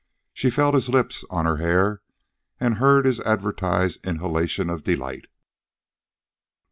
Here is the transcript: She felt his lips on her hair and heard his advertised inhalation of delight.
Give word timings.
She 0.33 0.49
felt 0.49 0.73
his 0.73 0.89
lips 0.89 1.23
on 1.29 1.45
her 1.45 1.57
hair 1.57 2.01
and 2.59 2.79
heard 2.79 3.05
his 3.05 3.19
advertised 3.19 4.03
inhalation 4.03 4.67
of 4.67 4.83
delight. 4.83 5.27